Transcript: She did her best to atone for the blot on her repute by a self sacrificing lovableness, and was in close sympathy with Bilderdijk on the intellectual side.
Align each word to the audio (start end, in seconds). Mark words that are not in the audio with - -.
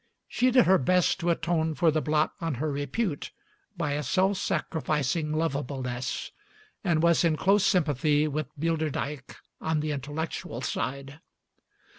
She 0.27 0.49
did 0.49 0.65
her 0.65 0.79
best 0.79 1.19
to 1.19 1.29
atone 1.29 1.75
for 1.75 1.91
the 1.91 2.01
blot 2.01 2.33
on 2.41 2.55
her 2.55 2.71
repute 2.71 3.29
by 3.77 3.91
a 3.91 4.01
self 4.01 4.39
sacrificing 4.39 5.31
lovableness, 5.31 6.31
and 6.83 7.03
was 7.03 7.23
in 7.23 7.35
close 7.37 7.63
sympathy 7.67 8.27
with 8.27 8.47
Bilderdijk 8.59 9.35
on 9.61 9.79
the 9.79 9.91
intellectual 9.91 10.61
side. 10.61 11.19